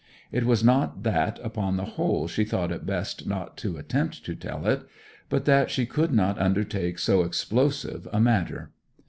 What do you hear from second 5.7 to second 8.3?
could not undertake so explosive a